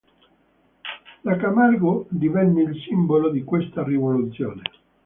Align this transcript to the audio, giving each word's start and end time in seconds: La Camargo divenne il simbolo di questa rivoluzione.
La 1.21 1.37
Camargo 1.37 2.07
divenne 2.09 2.63
il 2.63 2.75
simbolo 2.83 3.29
di 3.29 3.43
questa 3.43 3.83
rivoluzione. 3.83 4.63